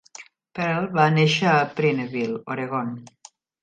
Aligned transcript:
Pearl 0.59 0.87
va 0.95 1.05
néixer 1.19 1.53
a 1.53 1.69
Prineville, 1.79 2.43
Oregon. 2.57 2.95